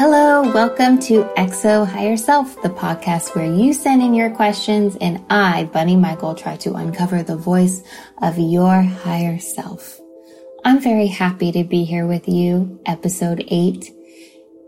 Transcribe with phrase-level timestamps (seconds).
[0.00, 5.22] Hello, welcome to XO Higher Self, the podcast where you send in your questions and
[5.28, 7.82] I, Bunny Michael, try to uncover the voice
[8.22, 10.00] of your higher self.
[10.64, 13.92] I'm very happy to be here with you, episode 8.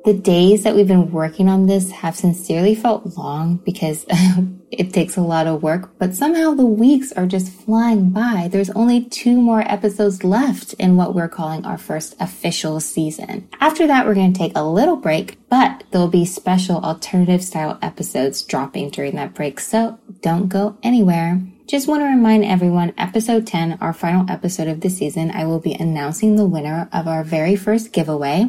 [0.04, 4.04] The days that we've been working on this have sincerely felt long because
[4.72, 8.48] it takes a lot of work, but somehow the weeks are just flying by.
[8.50, 13.48] There's only two more episodes left in what we're calling our first official season.
[13.60, 17.78] After that, we're going to take a little break, but there'll be special alternative style
[17.82, 21.40] episodes dropping during that break, so don't go anywhere.
[21.66, 25.60] Just want to remind everyone, episode 10, our final episode of the season, I will
[25.60, 28.48] be announcing the winner of our very first giveaway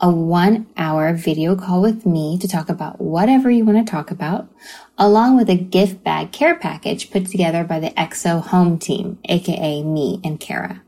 [0.00, 4.10] a one hour video call with me to talk about whatever you want to talk
[4.10, 4.48] about,
[4.96, 9.82] along with a gift bag care package put together by the XO home team, aka
[9.82, 10.82] me and Kara.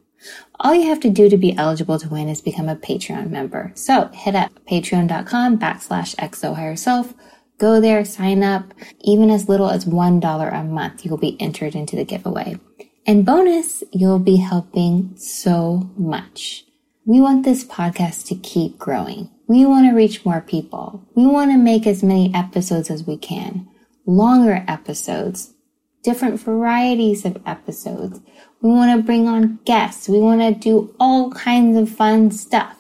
[0.61, 3.73] All you have to do to be eligible to win is become a Patreon member.
[3.75, 7.15] So hit up patreon.com backslash XO higher self.
[7.59, 8.73] Go there, sign up.
[9.01, 12.59] Even as little as $1 a month, you'll be entered into the giveaway.
[13.07, 16.65] And bonus, you'll be helping so much.
[17.07, 19.31] We want this podcast to keep growing.
[19.47, 21.03] We want to reach more people.
[21.15, 23.67] We want to make as many episodes as we can.
[24.05, 25.55] Longer episodes,
[26.03, 28.21] different varieties of episodes.
[28.61, 30.09] We want to bring on guests.
[30.09, 32.77] We want to do all kinds of fun stuff.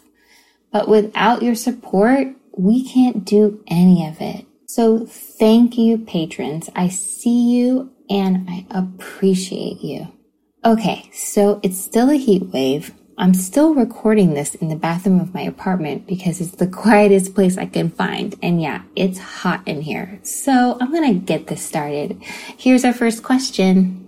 [0.70, 4.44] But without your support, we can't do any of it.
[4.66, 6.68] So thank you, patrons.
[6.76, 10.12] I see you and I appreciate you.
[10.62, 12.92] Okay, so it's still a heat wave.
[13.20, 17.58] I'm still recording this in the bathroom of my apartment because it's the quietest place
[17.58, 18.34] I can find.
[18.42, 20.18] And yeah, it's hot in here.
[20.22, 22.18] So I'm to get this started.
[22.56, 24.06] Here's our first question.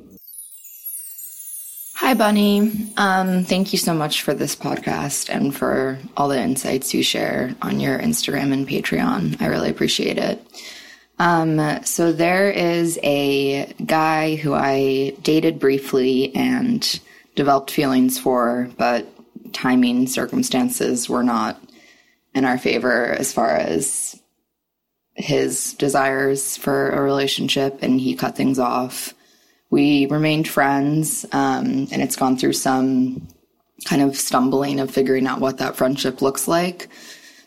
[1.97, 2.91] Hi, Bunny.
[2.97, 7.55] Um, thank you so much for this podcast and for all the insights you share
[7.61, 9.43] on your Instagram and Patreon.
[9.43, 10.43] I really appreciate it.
[11.19, 16.99] Um, so there is a guy who I dated briefly and
[17.35, 19.07] developed feelings for, but
[19.53, 21.61] timing circumstances were not
[22.35, 24.19] in our favor as far as
[25.15, 29.15] his desires for a relationship, and he cut things off.
[29.71, 33.29] We remained friends, um, and it's gone through some
[33.85, 36.89] kind of stumbling of figuring out what that friendship looks like.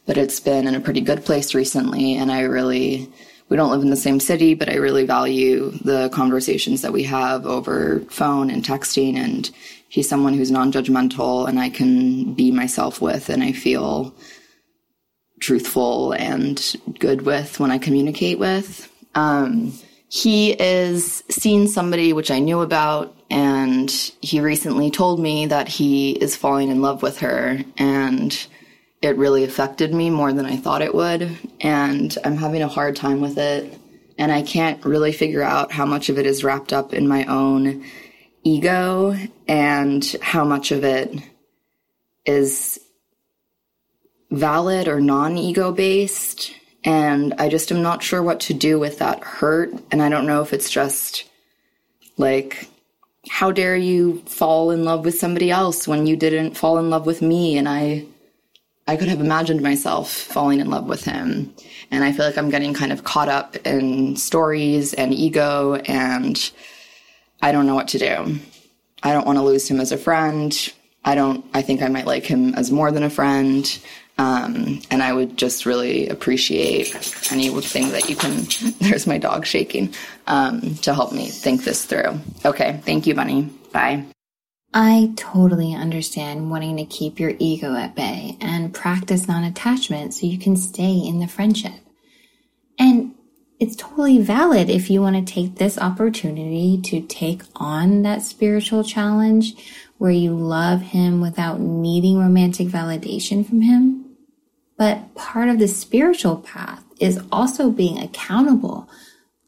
[0.06, 3.10] But it's been in a pretty good place recently, and I really
[3.50, 7.04] we don't live in the same city, but I really value the conversations that we
[7.04, 9.16] have over phone and texting.
[9.18, 9.50] And
[9.90, 14.14] he's someone who's non judgmental and I can be myself with, and I feel
[15.40, 18.92] truthful and good with when I communicate with.
[19.16, 19.74] Um,
[20.10, 23.90] he is seeing somebody which I knew about, and
[24.22, 27.60] he recently told me that he is falling in love with her.
[27.78, 28.48] And
[29.02, 31.38] it really affected me more than I thought it would.
[31.62, 33.78] And I'm having a hard time with it.
[34.18, 37.26] And I can't really figure out how much of it is wrapped up in my
[37.26, 37.84] own
[38.46, 39.18] ego
[39.48, 41.14] and how much of it
[42.26, 42.80] is
[44.32, 46.54] valid or non ego based.
[46.86, 49.74] And I just am not sure what to do with that hurt.
[49.92, 51.26] And I don't know if it's just
[52.18, 52.70] like,
[53.28, 57.08] how dare you fall in love with somebody else when you didn't fall in love
[57.08, 57.58] with me?
[57.58, 58.06] And I
[58.88, 61.52] I could have imagined myself falling in love with him.
[61.90, 66.52] And I feel like I'm getting kind of caught up in stories and ego, and
[67.42, 68.40] I don't know what to do.
[69.04, 70.74] I don't want to lose him as a friend.
[71.04, 73.80] I don't, I think I might like him as more than a friend.
[74.18, 76.96] Um, and I would just really appreciate
[77.32, 78.46] anything that you can,
[78.80, 79.94] there's my dog shaking,
[80.28, 82.20] um, to help me think this through.
[82.44, 82.80] Okay.
[82.84, 83.50] Thank you, Bunny.
[83.72, 84.06] Bye.
[84.74, 90.28] I totally understand wanting to keep your ego at bay and practice non attachment so
[90.28, 91.72] you can stay in the friendship.
[92.78, 93.15] And
[93.60, 98.84] it's totally valid if you want to take this opportunity to take on that spiritual
[98.84, 99.54] challenge
[99.98, 104.06] where you love him without needing romantic validation from him.
[104.78, 108.90] But part of the spiritual path is also being accountable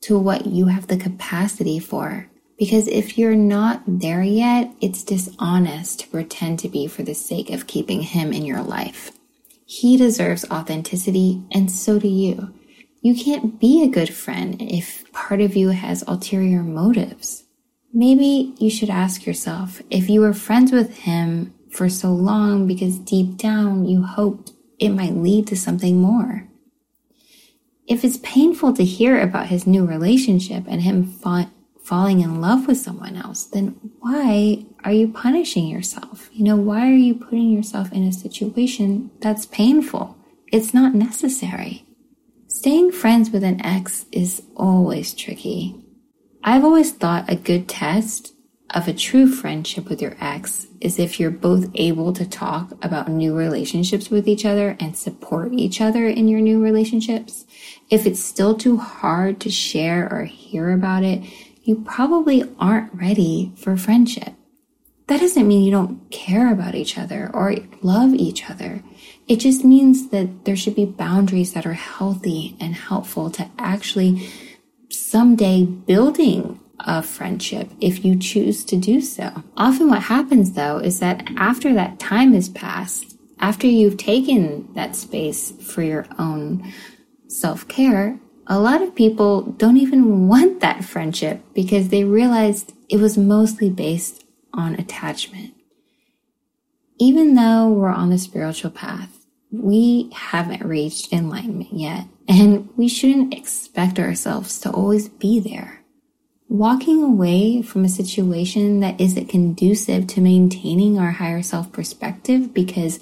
[0.02, 6.00] to what you have the capacity for Because if you're not there yet, it's dishonest
[6.00, 9.12] to pretend to be for the sake of keeping him in your life.
[9.66, 12.54] He deserves authenticity, and so do you.
[13.08, 17.46] You can't be a good friend if part of you has ulterior motives.
[17.94, 23.00] Maybe you should ask yourself if you were friends with him for so long because
[23.00, 26.50] deep down you hoped it might lead to something more.
[27.88, 31.50] If it's painful to hear about his new relationship and him fa-
[31.82, 36.30] falling in love with someone else, then why are you punishing yourself?
[36.34, 40.18] You know, why are you putting yourself in a situation that's painful?
[40.52, 41.87] It's not necessary.
[42.60, 45.76] Staying friends with an ex is always tricky.
[46.44, 48.34] I've always thought a good test
[48.72, 53.10] of a true friendship with your ex is if you're both able to talk about
[53.10, 57.46] new relationships with each other and support each other in your new relationships.
[57.92, 61.22] If it's still too hard to share or hear about it,
[61.62, 64.34] you probably aren't ready for friendship.
[65.08, 68.84] That doesn't mean you don't care about each other or love each other.
[69.28, 74.30] It just means that there should be boundaries that are healthy and helpful to actually
[74.90, 79.44] someday building a friendship if you choose to do so.
[79.56, 84.96] Often what happens though is that after that time has passed, after you've taken that
[84.96, 86.74] space for your own
[87.28, 92.98] self care, a lot of people don't even want that friendship because they realized it
[92.98, 94.24] was mostly based
[94.58, 95.54] on attachment.
[97.00, 103.34] Even though we're on the spiritual path, we haven't reached enlightenment yet, and we shouldn't
[103.34, 105.84] expect ourselves to always be there.
[106.50, 113.00] Walking away from a situation that isn't conducive to maintaining our higher self perspective because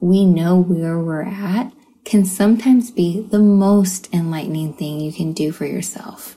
[0.00, 1.72] we know where we're at
[2.04, 6.36] can sometimes be the most enlightening thing you can do for yourself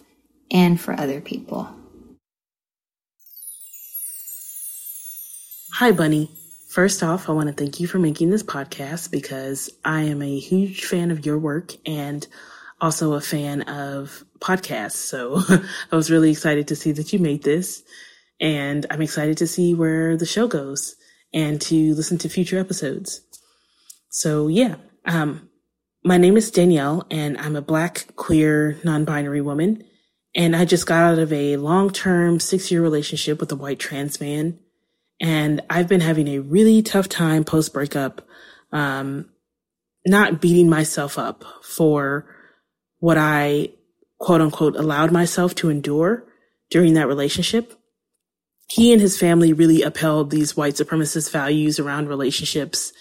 [0.51, 1.69] and for other people.
[5.81, 6.29] Hi, Bunny.
[6.67, 10.37] First off, I want to thank you for making this podcast because I am a
[10.37, 12.27] huge fan of your work and
[12.79, 14.91] also a fan of podcasts.
[14.91, 15.41] So
[15.91, 17.81] I was really excited to see that you made this
[18.39, 20.97] and I'm excited to see where the show goes
[21.33, 23.21] and to listen to future episodes.
[24.09, 24.75] So yeah,
[25.05, 25.49] um,
[26.03, 29.83] my name is Danielle and I'm a black, queer, non-binary woman.
[30.35, 34.21] And I just got out of a long-term six year relationship with a white trans
[34.21, 34.59] man.
[35.21, 38.27] And I've been having a really tough time post breakup,
[38.73, 39.29] um,
[40.05, 42.25] not beating myself up for
[42.97, 43.69] what I
[44.19, 46.25] quote unquote allowed myself to endure
[46.71, 47.73] during that relationship.
[48.67, 52.91] He and his family really upheld these white supremacist values around relationships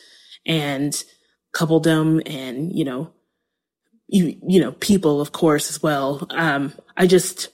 [0.45, 1.03] and
[1.55, 3.13] coupledom and, you know,
[4.09, 6.27] you, you know, people, of course, as well.
[6.31, 7.49] Um, I just,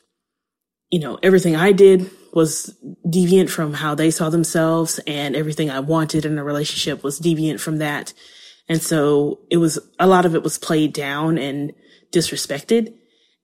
[0.90, 5.80] you know, everything I did was deviant from how they saw themselves and everything I
[5.80, 8.12] wanted in a relationship was deviant from that.
[8.68, 11.72] And so it was, a lot of it was played down and
[12.12, 12.94] disrespected.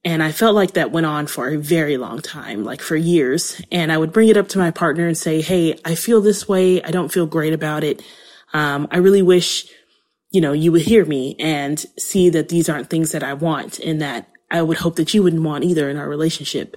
[0.05, 3.63] And I felt like that went on for a very long time, like for years.
[3.71, 6.49] And I would bring it up to my partner and say, Hey, I feel this
[6.49, 6.83] way.
[6.83, 8.03] I don't feel great about it.
[8.53, 9.67] Um, I really wish
[10.33, 13.79] you know, you would hear me and see that these aren't things that I want
[13.79, 16.77] and that I would hope that you wouldn't want either in our relationship.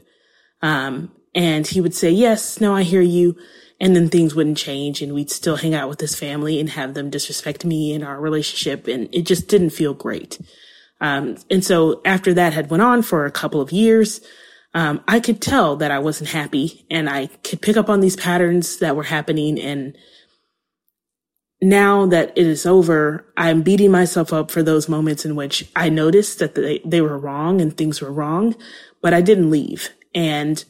[0.65, 3.37] Um, and he would say, yes, no, I hear you.
[3.79, 6.95] And then things wouldn't change and we'd still hang out with his family and have
[6.95, 8.87] them disrespect me in our relationship.
[8.87, 10.39] And it just didn't feel great.
[11.01, 14.21] Um, and so after that had went on for a couple of years,
[14.73, 18.15] um, I could tell that I wasn't happy and I could pick up on these
[18.15, 19.95] patterns that were happening and
[21.61, 25.89] now that it is over, I'm beating myself up for those moments in which I
[25.89, 28.55] noticed that they, they were wrong and things were wrong,
[29.01, 29.89] but I didn't leave.
[30.15, 30.63] And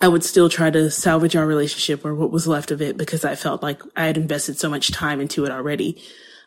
[0.00, 3.24] I would still try to salvage our relationship or what was left of it because
[3.24, 6.02] I felt like I had invested so much time into it already.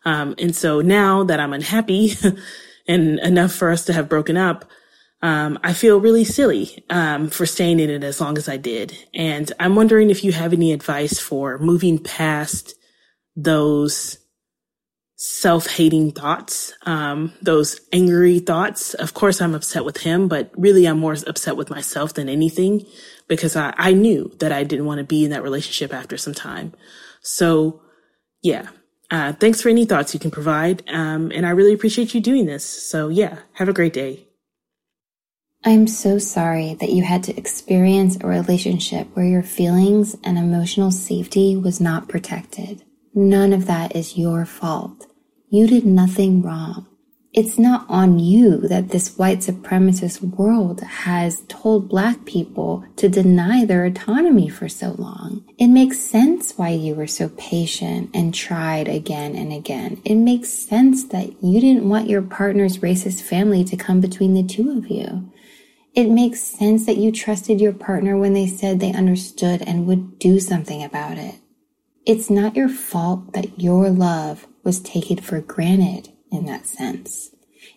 [0.05, 2.13] Um, and so now that I'm unhappy
[2.87, 4.65] and enough for us to have broken up,
[5.21, 8.97] um, I feel really silly um, for staying in it as long as I did.
[9.13, 12.75] And I'm wondering if you have any advice for moving past
[13.35, 14.17] those
[15.25, 18.93] self-hating thoughts, um, those angry thoughts.
[18.93, 22.85] Of course, I'm upset with him, but really I'm more upset with myself than anything
[23.29, 26.33] because I, I knew that I didn't want to be in that relationship after some
[26.33, 26.73] time.
[27.21, 27.81] So
[28.41, 28.67] yeah,
[29.11, 30.83] uh, thanks for any thoughts you can provide.
[30.89, 32.65] Um, and I really appreciate you doing this.
[32.65, 34.27] So yeah, have a great day.
[35.63, 40.91] I'm so sorry that you had to experience a relationship where your feelings and emotional
[40.91, 42.83] safety was not protected.
[43.13, 45.07] None of that is your fault.
[45.53, 46.87] You did nothing wrong.
[47.31, 53.63] It's not on you that this white supremacist world has told black people to deny
[53.63, 55.45] their autonomy for so long.
[55.59, 60.01] It makes sense why you were so patient and tried again and again.
[60.03, 64.41] It makes sense that you didn't want your partner's racist family to come between the
[64.41, 65.31] two of you.
[65.93, 70.17] It makes sense that you trusted your partner when they said they understood and would
[70.17, 71.35] do something about it.
[72.07, 77.31] It's not your fault that your love was taken for granted in that sense.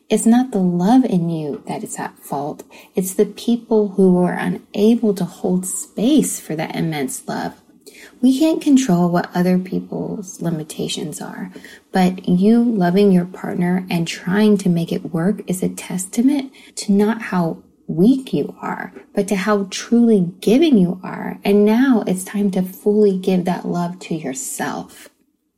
[0.09, 2.63] It's not the love in you that is at fault.
[2.95, 7.61] It's the people who are unable to hold space for that immense love.
[8.21, 11.53] We can't control what other people's limitations are,
[11.93, 16.93] but you loving your partner and trying to make it work is a testament to
[16.93, 21.39] not how weak you are, but to how truly giving you are.
[21.45, 25.09] And now it's time to fully give that love to yourself.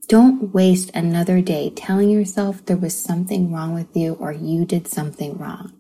[0.09, 4.89] Don't waste another day telling yourself there was something wrong with you or you did
[4.89, 5.75] something wrong.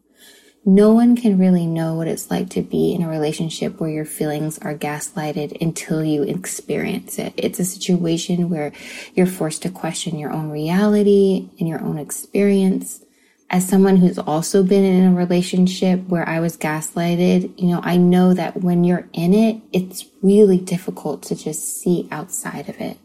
[0.66, 4.04] No one can really know what it's like to be in a relationship where your
[4.04, 7.32] feelings are gaslighted until you experience it.
[7.38, 8.72] It's a situation where
[9.14, 13.02] you're forced to question your own reality and your own experience.
[13.48, 17.96] As someone who's also been in a relationship where I was gaslighted, you know, I
[17.96, 22.98] know that when you're in it, it's really difficult to just see outside of it.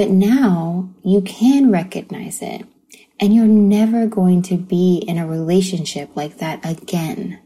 [0.00, 2.64] But now you can recognize it
[3.20, 7.38] and you're never going to be in a relationship like that again.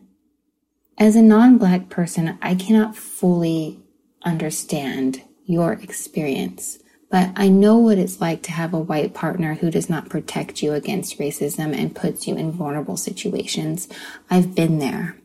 [0.96, 3.80] As a non-black person, I cannot fully
[4.22, 6.78] understand your experience,
[7.10, 10.62] but I know what it's like to have a white partner who does not protect
[10.62, 13.88] you against racism and puts you in vulnerable situations.
[14.30, 15.16] I've been there.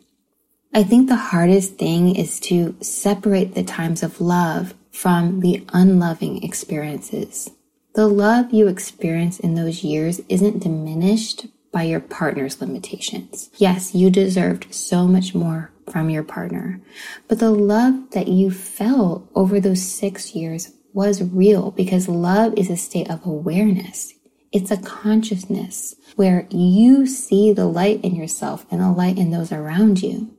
[0.73, 6.43] I think the hardest thing is to separate the times of love from the unloving
[6.43, 7.51] experiences.
[7.95, 13.49] The love you experience in those years isn't diminished by your partner's limitations.
[13.57, 16.81] Yes, you deserved so much more from your partner,
[17.27, 22.69] but the love that you felt over those six years was real because love is
[22.69, 24.13] a state of awareness.
[24.51, 29.51] It's a consciousness where you see the light in yourself and the light in those
[29.51, 30.35] around you.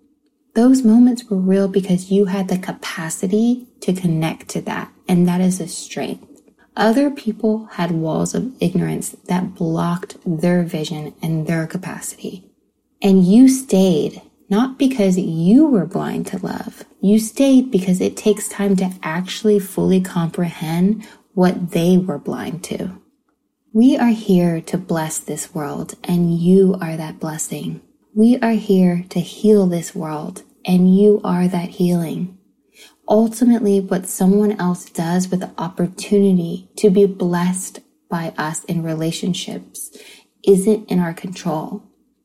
[0.54, 4.92] Those moments were real because you had the capacity to connect to that.
[5.08, 6.26] And that is a strength.
[6.76, 12.50] Other people had walls of ignorance that blocked their vision and their capacity.
[13.02, 16.84] And you stayed not because you were blind to love.
[17.00, 23.00] You stayed because it takes time to actually fully comprehend what they were blind to.
[23.72, 27.80] We are here to bless this world and you are that blessing.
[28.14, 32.38] We are here to heal this world and you are that healing
[33.08, 39.90] ultimately what someone else does with the opportunity to be blessed by us in relationships
[40.46, 41.82] isn't in our control.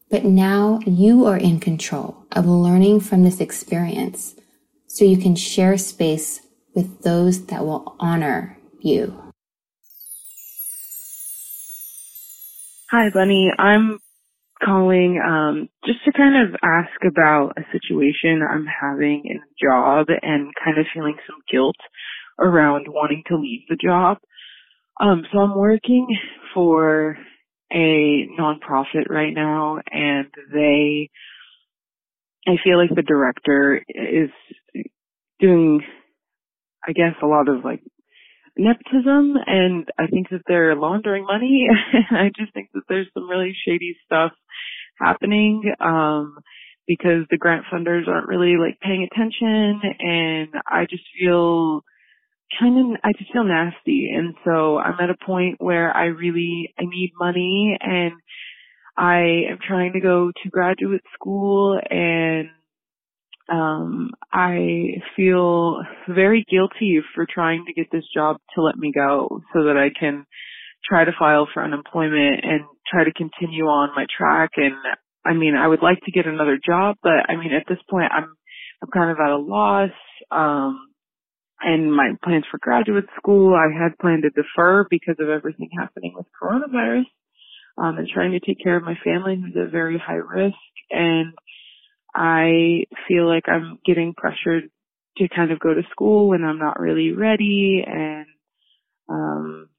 [0.10, 4.36] But now you are in control of learning from this experience
[4.88, 6.42] so you can share space
[6.76, 9.20] with those that will honor you.
[12.92, 13.52] Hi, Bunny.
[13.58, 14.00] I'm
[14.66, 20.08] calling um, just to kind of ask about a situation I'm having in a job
[20.10, 21.76] and kind of feeling some guilt
[22.40, 24.18] around wanting to leave the job.
[25.00, 26.08] Um, so I'm working
[26.54, 27.18] for
[27.72, 31.10] a nonprofit right now and they,
[32.48, 34.30] I feel like the director is
[35.40, 35.82] doing,
[36.88, 37.82] I guess, a lot of like
[38.58, 41.68] nepotism and I think that they're laundering money.
[42.12, 44.32] I just think that there's some really shady stuff
[45.00, 46.38] happening um
[46.88, 51.82] because the grant funders aren't really like paying attention and I just feel
[52.60, 54.12] kind of I just feel nasty.
[54.16, 58.14] And so I'm at a point where I really I need money and
[58.98, 62.50] I am trying to go to graduate school and
[63.52, 69.42] um I feel very guilty for trying to get this job to let me go
[69.54, 70.26] so that I can
[70.88, 72.62] try to file for unemployment and
[72.92, 74.52] try to continue on my track.
[74.58, 74.76] And
[75.26, 78.12] I mean I would like to get another job but I mean at this point
[78.16, 78.36] I'm
[78.82, 79.92] I'm kind of at a loss.
[80.32, 80.80] Um
[81.62, 86.14] and my plans for graduate school I had planned to defer because of everything happening
[86.16, 87.06] with coronavirus
[87.78, 90.56] um and trying to take care of my family who's at very high risk.
[90.92, 91.34] And
[92.14, 94.70] I feel like I'm getting pressured
[95.18, 97.84] to kind of go to school when I'm not really ready.
[97.86, 98.26] And
[99.10, 99.70] um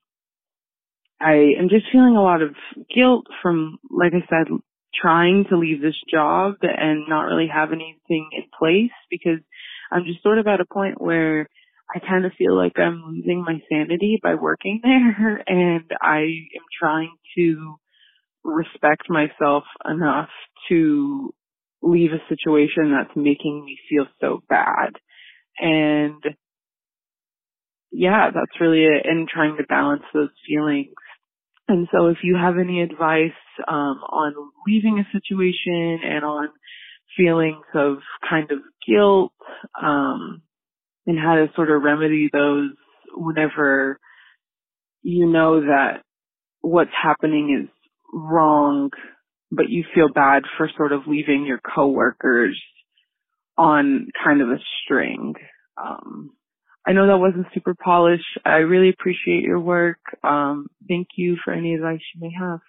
[1.20, 2.54] I am just feeling a lot of
[2.94, 4.48] guilt from, like I said,
[5.00, 9.40] trying to leave this job and not really have anything in place because
[9.90, 11.48] I'm just sort of at a point where
[11.94, 16.64] I kind of feel like I'm losing my sanity by working there and I am
[16.78, 17.76] trying to
[18.44, 20.28] respect myself enough
[20.68, 21.34] to
[21.82, 24.92] leave a situation that's making me feel so bad.
[25.58, 26.22] And
[27.92, 29.06] yeah, that's really it.
[29.06, 30.94] And trying to balance those feelings.
[31.68, 33.32] And so if you have any advice,
[33.66, 34.34] um, on
[34.66, 36.48] leaving a situation and on
[37.16, 39.32] feelings of kind of guilt,
[39.82, 40.42] um,
[41.06, 42.70] and how to sort of remedy those
[43.14, 43.98] whenever
[45.02, 46.02] you know that
[46.60, 47.70] what's happening is
[48.12, 48.90] wrong,
[49.50, 52.60] but you feel bad for sort of leaving your coworkers
[53.56, 55.34] on kind of a string.
[55.82, 56.32] Um,
[56.86, 58.38] I know that wasn't super polished.
[58.44, 59.98] I really appreciate your work.
[60.22, 62.60] Um, thank you for any advice you may have.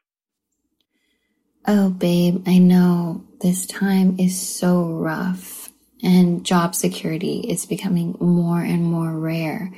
[1.68, 5.70] Oh, babe, I know this time is so rough
[6.02, 9.72] and job security is becoming more and more rare.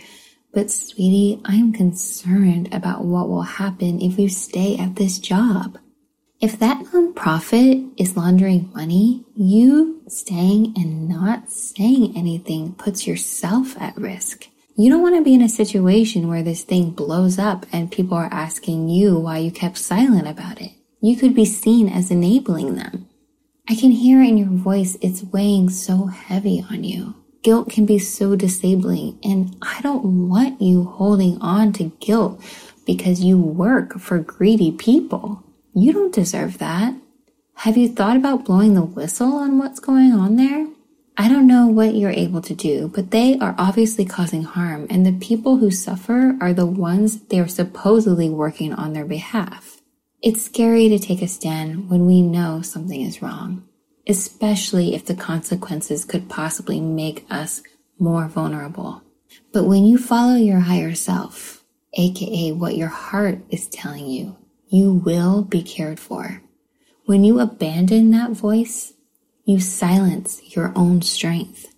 [0.53, 5.77] But sweetie, I am concerned about what will happen if you stay at this job.
[6.41, 13.97] If that nonprofit is laundering money, you staying and not saying anything puts yourself at
[13.97, 14.47] risk.
[14.77, 18.15] You don't want to be in a situation where this thing blows up and people
[18.15, 20.71] are asking you why you kept silent about it.
[21.01, 23.09] You could be seen as enabling them.
[23.67, 27.15] I can hear in your voice it's weighing so heavy on you.
[27.43, 32.41] Guilt can be so disabling, and I don't want you holding on to guilt
[32.85, 35.43] because you work for greedy people.
[35.79, 36.93] You don't deserve that.
[37.55, 40.67] Have you thought about blowing the whistle on what's going on there?
[41.17, 45.05] I don't know what you're able to do, but they are obviously causing harm, and
[45.05, 49.81] the people who suffer are the ones they are supposedly working on their behalf.
[50.21, 53.69] It's scary to take a stand when we know something is wrong
[54.09, 57.61] especially if the consequences could possibly make us
[57.99, 59.03] more vulnerable.
[59.53, 64.35] But when you follow your higher self, aka what your heart is telling you,
[64.69, 66.41] you will be cared for.
[67.05, 68.93] When you abandon that voice,
[69.43, 71.73] you silence your own strength.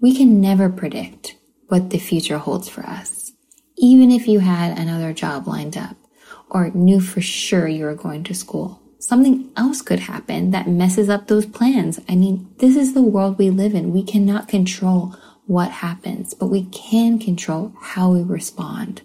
[0.00, 1.36] We can never predict
[1.68, 3.32] what the future holds for us.
[3.76, 5.96] Even if you had another job lined up
[6.48, 11.08] or knew for sure you were going to school something else could happen that messes
[11.08, 12.00] up those plans.
[12.08, 13.92] I mean, this is the world we live in.
[13.92, 19.02] We cannot control what happens, but we can control how we respond.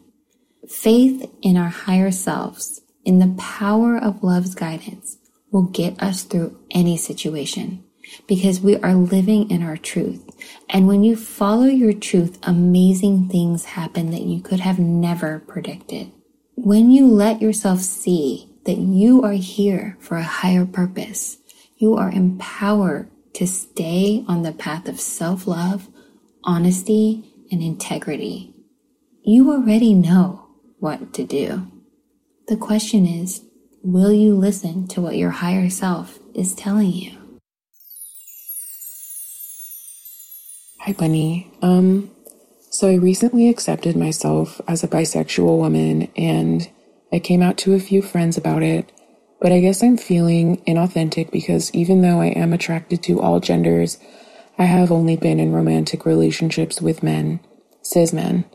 [0.70, 5.18] Faith in our higher selves, in the power of love's guidance,
[5.52, 7.84] will get us through any situation
[8.28, 10.24] because we are living in our truth.
[10.70, 16.12] And when you follow your truth, amazing things happen that you could have never predicted.
[16.56, 21.38] When you let yourself see that you are here for a higher purpose.
[21.78, 25.88] You are empowered to stay on the path of self love,
[26.44, 28.54] honesty, and integrity.
[29.24, 30.45] You already know
[30.80, 31.68] what to do.
[32.48, 33.42] The question is,
[33.84, 37.18] will you listen to what your higher self is telling you?
[40.80, 41.52] Hi, Bunny.
[41.64, 42.12] Um,
[42.70, 46.70] so I recently accepted myself as a bisexual woman and
[47.12, 48.92] I came out to a few friends about it,
[49.42, 53.98] but I guess I'm feeling inauthentic because even though I am attracted to all genders,
[54.58, 57.40] I have only been in romantic relationships with men,
[57.82, 58.46] cis men,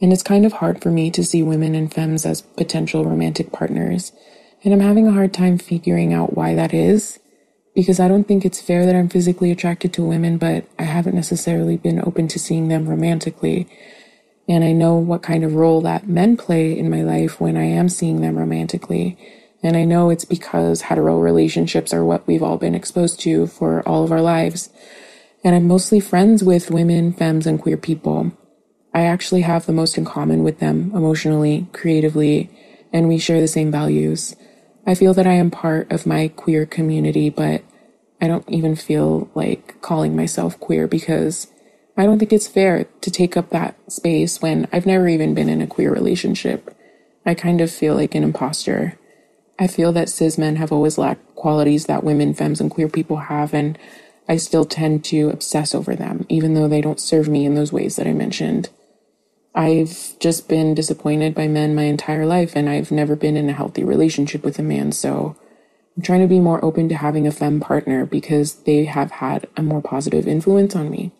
[0.00, 3.52] and it's kind of hard for me to see women and femmes as potential romantic
[3.52, 4.12] partners.
[4.62, 7.18] And I'm having a hard time figuring out why that is,
[7.74, 11.14] because I don't think it's fair that I'm physically attracted to women, but I haven't
[11.14, 13.68] necessarily been open to seeing them romantically.
[14.48, 17.64] And I know what kind of role that men play in my life when I
[17.64, 19.18] am seeing them romantically.
[19.62, 23.86] And I know it's because hetero relationships are what we've all been exposed to for
[23.88, 24.68] all of our lives.
[25.42, 28.32] And I'm mostly friends with women, femmes, and queer people.
[28.94, 32.48] I actually have the most in common with them emotionally, creatively,
[32.92, 34.36] and we share the same values.
[34.86, 37.64] I feel that I am part of my queer community, but
[38.20, 41.48] I don't even feel like calling myself queer because
[41.96, 45.48] I don't think it's fair to take up that space when I've never even been
[45.48, 46.72] in a queer relationship.
[47.26, 48.96] I kind of feel like an imposter.
[49.58, 53.16] I feel that cis men have always lacked qualities that women, femmes, and queer people
[53.16, 53.76] have, and
[54.28, 57.72] I still tend to obsess over them, even though they don't serve me in those
[57.72, 58.70] ways that I mentioned.
[59.54, 63.52] I've just been disappointed by men my entire life, and I've never been in a
[63.52, 65.36] healthy relationship with a man, so
[65.96, 69.46] I'm trying to be more open to having a femme partner because they have had
[69.56, 71.12] a more positive influence on me.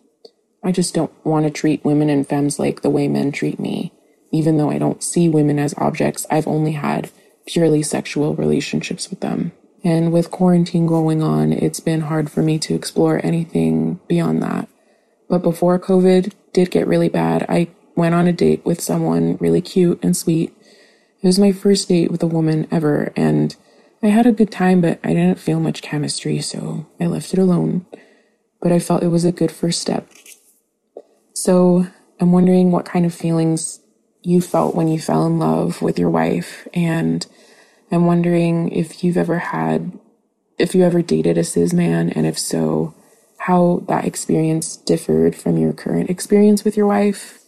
[0.63, 3.93] I just don't want to treat women and femmes like the way men treat me.
[4.31, 7.11] Even though I don't see women as objects, I've only had
[7.45, 9.53] purely sexual relationships with them.
[9.83, 14.67] And with quarantine going on, it's been hard for me to explore anything beyond that.
[15.29, 19.61] But before COVID did get really bad, I went on a date with someone really
[19.61, 20.55] cute and sweet.
[21.21, 23.55] It was my first date with a woman ever, and
[24.03, 27.39] I had a good time, but I didn't feel much chemistry, so I left it
[27.39, 27.85] alone.
[28.61, 30.07] But I felt it was a good first step.
[31.33, 31.87] So
[32.19, 33.79] I'm wondering what kind of feelings
[34.21, 36.67] you felt when you fell in love with your wife.
[36.73, 37.25] And
[37.91, 39.97] I'm wondering if you've ever had,
[40.57, 42.95] if you ever dated a cis man, and if so,
[43.39, 47.44] how that experience differed from your current experience with your wife.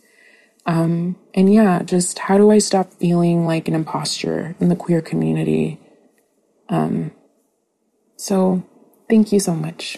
[0.67, 5.01] Um, and yeah, just how do I stop feeling like an imposter in the queer
[5.01, 5.79] community?
[6.69, 7.11] Um,
[8.17, 8.63] so
[9.09, 9.97] thank you so much.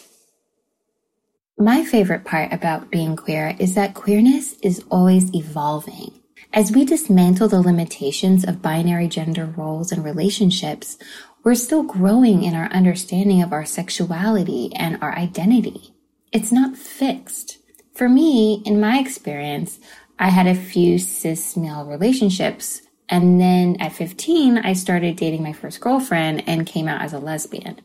[1.58, 6.14] My favorite part about being queer is that queerness is always evolving.
[6.54, 10.98] As we dismantle the limitations of binary gender roles and relationships,
[11.44, 15.94] we're still growing in our understanding of our sexuality and our identity.
[16.32, 17.58] It's not fixed.
[17.94, 19.80] For me, in my experience,
[20.20, 22.82] I had a few cis male relationships.
[23.08, 27.20] And then at 15, I started dating my first girlfriend and came out as a
[27.20, 27.82] lesbian.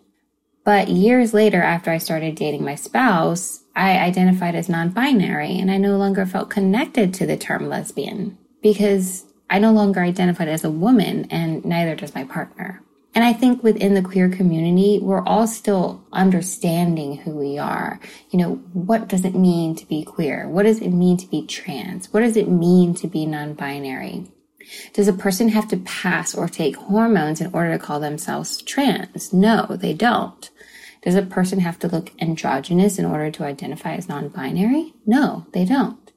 [0.64, 5.70] But years later, after I started dating my spouse, I identified as non binary and
[5.70, 10.64] I no longer felt connected to the term lesbian because I no longer identified as
[10.64, 12.83] a woman and neither does my partner.
[13.14, 18.00] And I think within the queer community, we're all still understanding who we are.
[18.31, 20.48] You know, what does it mean to be queer?
[20.48, 22.12] What does it mean to be trans?
[22.12, 24.33] What does it mean to be non-binary?
[24.94, 29.33] Does a person have to pass or take hormones in order to call themselves trans?
[29.33, 30.50] No, they don't.
[31.03, 34.94] Does a person have to look androgynous in order to identify as non-binary?
[35.07, 36.12] No, they don't.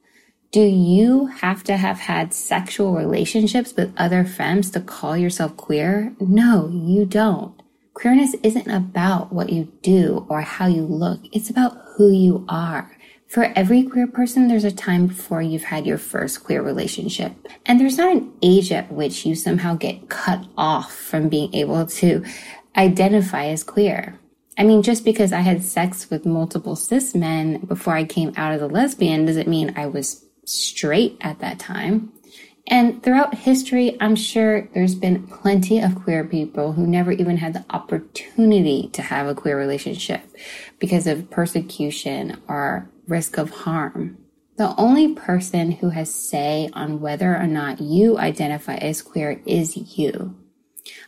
[0.57, 6.15] Do you have to have had sexual relationships with other femmes to call yourself queer?
[6.19, 7.53] No, you don't.
[7.93, 11.19] Queerness isn't about what you do or how you look.
[11.31, 12.97] It's about who you are.
[13.27, 17.33] For every queer person, there's a time before you've had your first queer relationship.
[17.67, 21.85] And there's not an age at which you somehow get cut off from being able
[21.85, 22.25] to
[22.75, 24.19] identify as queer.
[24.57, 28.53] I mean, just because I had sex with multiple cis men before I came out
[28.53, 32.11] as a lesbian doesn't mean I was straight at that time.
[32.69, 37.53] And throughout history, I'm sure there's been plenty of queer people who never even had
[37.53, 40.21] the opportunity to have a queer relationship
[40.77, 44.17] because of persecution or risk of harm.
[44.57, 49.97] The only person who has say on whether or not you identify as queer is
[49.97, 50.35] you.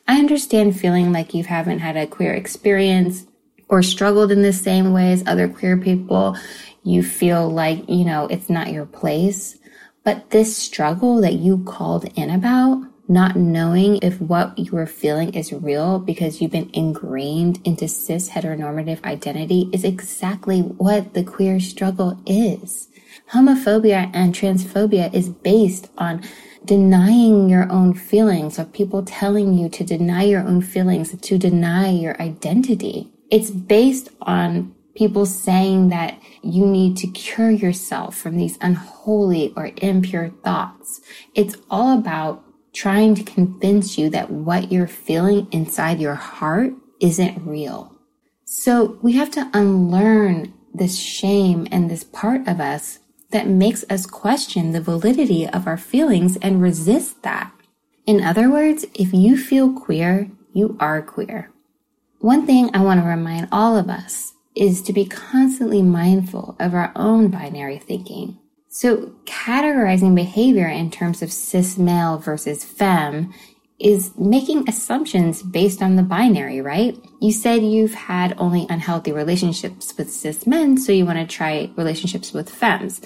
[0.08, 3.26] I understand feeling like you haven't had a queer experience
[3.70, 6.36] or struggled in the same way as other queer people,
[6.84, 9.58] you feel like, you know, it's not your place.
[10.04, 15.34] But this struggle that you called in about, not knowing if what you are feeling
[15.34, 21.60] is real because you've been ingrained into cis heteronormative identity is exactly what the queer
[21.60, 22.88] struggle is.
[23.34, 26.24] Homophobia and transphobia is based on
[26.66, 31.90] denying your own feelings or people telling you to deny your own feelings, to deny
[31.90, 33.12] your identity.
[33.32, 39.72] It's based on people saying that you need to cure yourself from these unholy or
[39.78, 41.02] impure thoughts.
[41.36, 47.46] It's all about trying to convince you that what you're feeling inside your heart isn't
[47.46, 47.96] real.
[48.46, 53.00] So we have to unlearn this shame and this part of us
[53.32, 57.52] that makes us question the validity of our feelings and resist that.
[58.06, 61.52] In other words, if you feel queer, you are queer.
[62.20, 66.74] One thing I want to remind all of us is to be constantly mindful of
[66.74, 68.38] our own binary thinking.
[68.68, 73.34] So categorizing behavior in terms of cis male versus femme
[73.80, 76.98] is making assumptions based on the binary, right?
[77.22, 81.72] You said you've had only unhealthy relationships with cis men, so you want to try
[81.78, 83.00] relationships with femmes.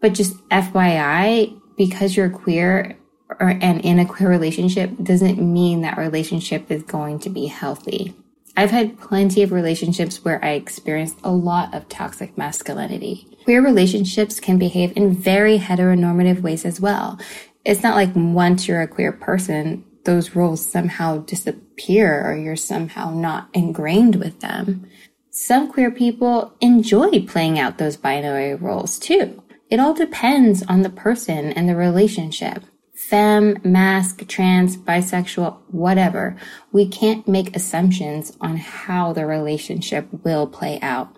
[0.00, 2.98] But just FYI, because you're queer
[3.38, 8.12] or, and in a queer relationship doesn't mean that relationship is going to be healthy.
[8.56, 13.26] I've had plenty of relationships where I experienced a lot of toxic masculinity.
[13.44, 17.18] Queer relationships can behave in very heteronormative ways as well.
[17.64, 23.10] It's not like once you're a queer person, those roles somehow disappear or you're somehow
[23.10, 24.86] not ingrained with them.
[25.30, 29.42] Some queer people enjoy playing out those binary roles too.
[29.68, 32.64] It all depends on the person and the relationship
[33.10, 36.36] femme, masc, trans, bisexual, whatever.
[36.70, 41.16] We can't make assumptions on how the relationship will play out.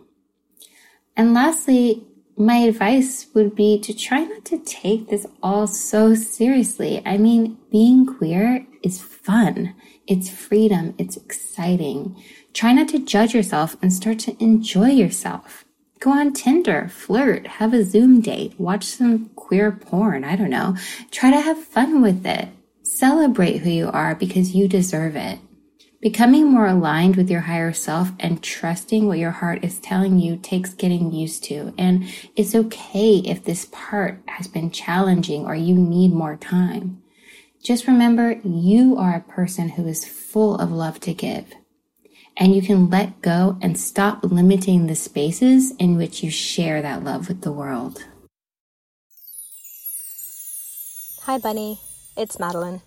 [1.15, 7.03] And lastly, my advice would be to try not to take this all so seriously.
[7.05, 9.75] I mean, being queer is fun.
[10.07, 10.95] It's freedom.
[10.97, 12.17] It's exciting.
[12.55, 15.67] Try not to judge yourself and start to enjoy yourself.
[16.03, 20.25] Go on Tinder, flirt, have a Zoom date, watch some queer porn.
[20.25, 20.77] I don't know.
[21.13, 22.49] Try to have fun with it.
[22.83, 25.39] Celebrate who you are because you deserve it.
[26.01, 30.39] Becoming more aligned with your higher self and trusting what your heart is telling you
[30.39, 31.73] takes getting used to.
[31.79, 37.01] And it's okay if this part has been challenging or you need more time.
[37.63, 41.55] Just remember you are a person who is full of love to give.
[42.37, 47.05] And you can let go and stop limiting the spaces in which you share that
[47.05, 48.05] love with the world.
[51.23, 51.79] Hi, Bunny.
[52.17, 52.83] It's Madeline.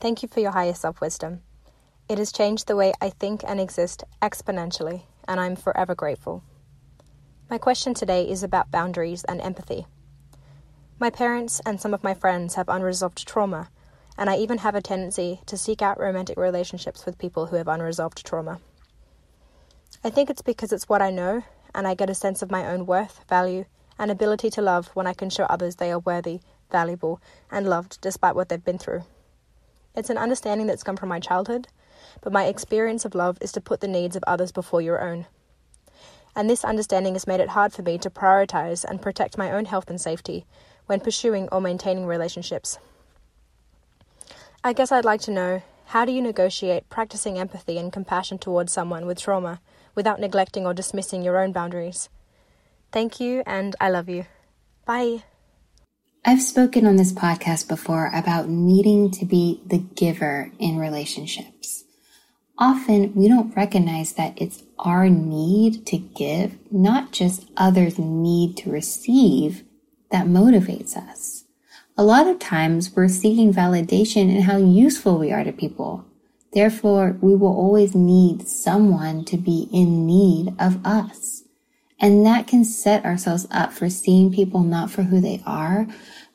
[0.00, 1.42] Thank you for your higher self wisdom.
[2.08, 6.42] It has changed the way I think and exist exponentially, and I'm forever grateful.
[7.48, 9.86] My question today is about boundaries and empathy.
[10.98, 13.68] My parents and some of my friends have unresolved trauma,
[14.18, 17.68] and I even have a tendency to seek out romantic relationships with people who have
[17.68, 18.60] unresolved trauma.
[20.04, 21.42] I think it's because it's what I know,
[21.74, 23.64] and I get a sense of my own worth, value,
[23.98, 28.00] and ability to love when I can show others they are worthy, valuable, and loved
[28.00, 29.04] despite what they've been through.
[29.94, 31.68] It's an understanding that's come from my childhood
[32.20, 35.26] but my experience of love is to put the needs of others before your own.
[36.34, 39.64] And this understanding has made it hard for me to prioritize and protect my own
[39.64, 40.44] health and safety
[40.86, 42.78] when pursuing or maintaining relationships.
[44.66, 48.72] I guess I'd like to know how do you negotiate practicing empathy and compassion towards
[48.72, 49.60] someone with trauma
[49.94, 52.08] without neglecting or dismissing your own boundaries?
[52.90, 54.26] Thank you, and I love you.
[54.84, 55.22] Bye.
[56.24, 61.84] I've spoken on this podcast before about needing to be the giver in relationships
[62.58, 68.70] often we don't recognize that it's our need to give, not just others' need to
[68.70, 69.64] receive,
[70.10, 71.44] that motivates us.
[71.98, 76.04] A lot of times we're seeking validation in how useful we are to people.
[76.52, 81.44] Therefore, we will always need someone to be in need of us.
[81.98, 85.86] And that can set ourselves up for seeing people not for who they are,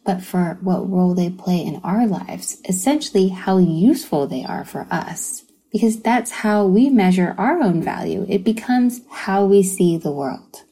[0.03, 4.87] but for what role they play in our lives, essentially how useful they are for
[4.89, 8.25] us because that's how we measure our own value.
[8.27, 10.63] It becomes how we see the world.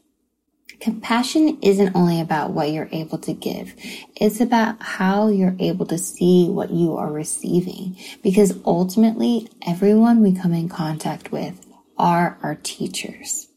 [0.80, 3.74] Compassion isn't only about what you're able to give.
[4.16, 7.98] It's about how you're able to see what you are receiving.
[8.24, 11.66] Because ultimately, everyone we come in contact with
[11.98, 13.48] are our teachers.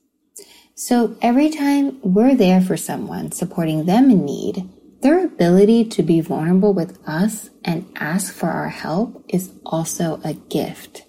[0.75, 4.69] So every time we're there for someone, supporting them in need,
[5.03, 10.35] their ability to be vulnerable with us and ask for our help is also a
[10.35, 11.05] gift.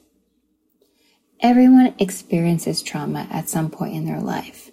[1.40, 4.72] Everyone experiences trauma at some point in their life.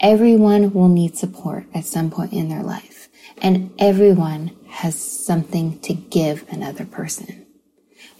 [0.00, 3.08] Everyone will need support at some point in their life.
[3.40, 7.46] And everyone has something to give another person.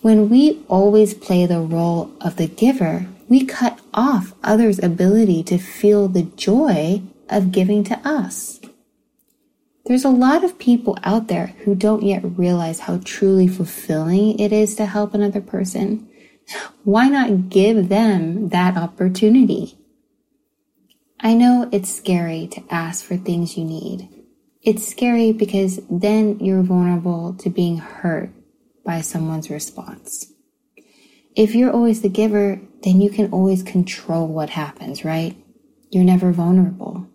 [0.01, 5.59] When we always play the role of the giver, we cut off others' ability to
[5.59, 8.61] feel the joy of giving to us.
[9.87, 14.53] There's a lot of people out there who don't yet realize how truly fulfilling it
[14.53, 16.09] is to help another person
[16.85, 19.78] why not give them that opportunity?
[21.21, 24.09] I know it's scary to ask for things you need.
[24.63, 28.31] It's scary because then you're vulnerable to being hurt
[28.85, 30.33] by someone's response.
[31.35, 35.37] If you're always the giver, then you can always control what happens, right?
[35.91, 37.09] You're never vulnerable.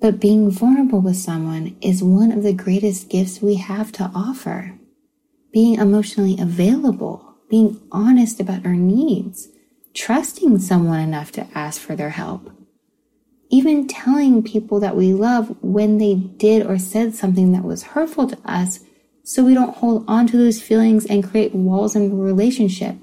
[0.00, 4.78] But being vulnerable with someone is one of the greatest gifts we have to offer.
[5.52, 9.48] Being emotionally available being honest about our needs,
[9.92, 12.48] trusting someone enough to ask for their help,
[13.50, 18.26] even telling people that we love when they did or said something that was hurtful
[18.28, 18.80] to us
[19.24, 22.96] so we don't hold on to those feelings and create walls in the relationship.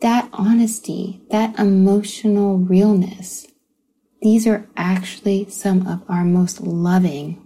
[0.00, 3.46] That honesty, that emotional realness,
[4.22, 7.44] these are actually some of our most loving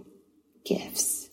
[0.65, 1.23] gifts.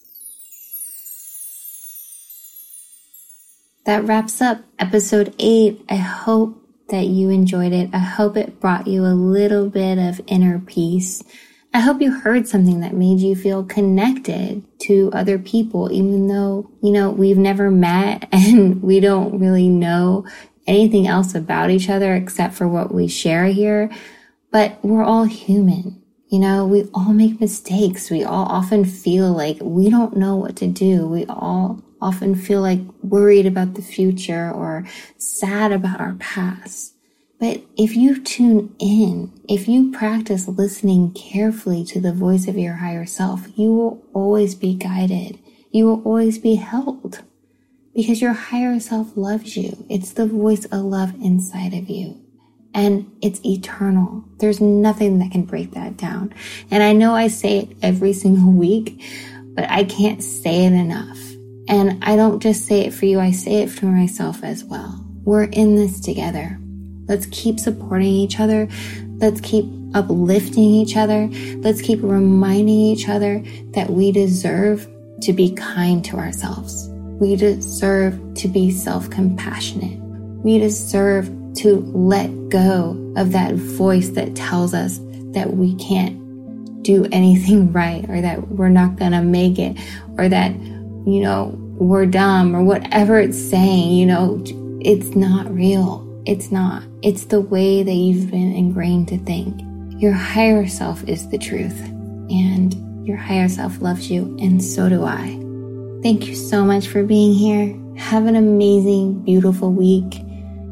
[3.90, 5.84] that wraps up episode eight.
[5.88, 6.59] I hope
[6.90, 7.90] that you enjoyed it.
[7.92, 11.22] I hope it brought you a little bit of inner peace.
[11.72, 16.70] I hope you heard something that made you feel connected to other people, even though,
[16.82, 20.26] you know, we've never met and we don't really know
[20.66, 23.90] anything else about each other except for what we share here.
[24.50, 26.02] But we're all human.
[26.28, 28.10] You know, we all make mistakes.
[28.10, 31.06] We all often feel like we don't know what to do.
[31.06, 34.86] We all often feel like worried about the future or
[35.18, 36.94] sad about our past.
[37.38, 42.74] But if you tune in, if you practice listening carefully to the voice of your
[42.74, 45.38] higher self, you will always be guided.
[45.70, 47.22] You will always be held
[47.94, 49.86] because your higher self loves you.
[49.88, 52.20] It's the voice of love inside of you
[52.74, 54.24] and it's eternal.
[54.38, 56.34] There's nothing that can break that down.
[56.70, 59.02] And I know I say it every single week,
[59.54, 61.18] but I can't say it enough.
[61.70, 65.06] And I don't just say it for you, I say it for myself as well.
[65.22, 66.58] we're in this together.
[67.06, 68.68] Let's keep supporting each other.
[69.18, 71.28] Let's keep uplifting each other.
[71.58, 73.42] Let's keep reminding each other
[73.74, 74.88] that we deserve
[75.22, 76.88] to be kind to ourselves.
[77.20, 79.98] We deserve to be self compassionate.
[80.42, 84.98] We deserve to let go of that voice that tells us
[85.34, 89.76] that we can't do anything right or that we're not going to make it
[90.18, 90.52] or that,
[91.06, 94.42] you know, we're dumb or whatever it's saying, you know,
[94.80, 96.06] it's not real.
[96.26, 96.82] It's not.
[97.02, 99.60] It's the way that you've been ingrained to think.
[100.00, 101.78] Your higher self is the truth,
[102.30, 105.38] and your higher self loves you, and so do I.
[106.02, 107.76] Thank you so much for being here.
[107.98, 110.22] Have an amazing, beautiful week.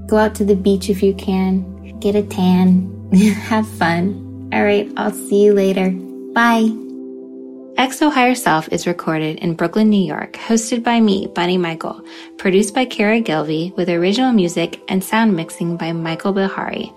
[0.07, 1.99] Go out to the beach if you can.
[2.01, 3.11] Get a tan.
[3.15, 4.51] Have fun.
[4.53, 5.91] All right, I'll see you later.
[6.33, 6.88] Bye.
[7.79, 12.03] XO Higher Self is recorded in Brooklyn, New York, hosted by me, Bunny Michael,
[12.37, 16.93] produced by Kara Gilvey, with original music and sound mixing by Michael Bihari.